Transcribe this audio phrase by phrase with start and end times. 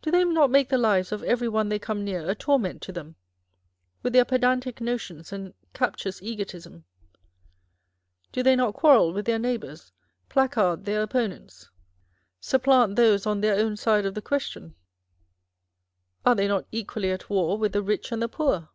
[0.00, 2.92] Do they not make the lives of every one they come near a torment to
[2.92, 3.16] them,
[4.02, 6.86] with their pedantic notions and cap tious egotism?
[8.32, 9.92] Do they not quarrel with their neigh bours,
[10.30, 11.68] placard their opponents,
[12.40, 14.74] supplant those on their 1 Bacon, in speaking of the Schoolmen.
[16.24, 16.24] The New School of Eeform.
[16.24, 16.24] 255 own side of the question?
[16.24, 18.68] Are they not equally at war with the rich and the poor?